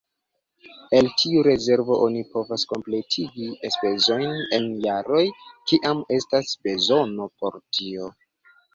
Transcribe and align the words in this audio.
El 0.99 1.09
tiu 1.23 1.43
rezervo 1.47 1.97
oni 2.05 2.23
povas 2.37 2.65
kompletigi 2.73 3.51
enspezojn 3.71 4.35
en 4.61 4.69
jaroj, 4.89 5.23
kiam 5.75 6.05
estas 6.21 6.61
bezono 6.69 7.33
por 7.39 7.65
tio. 7.81 8.15